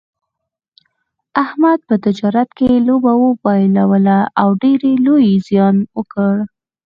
احمد 1.43 1.79
په 1.87 1.95
تجارت 2.05 2.49
کې 2.57 2.67
لوبه 2.87 3.11
بایلوله 3.43 4.19
او 4.41 4.49
ډېر 4.61 4.79
لوی 5.05 5.31
زیان 5.47 5.75
یې 5.83 5.87
وکړ. 5.97 6.33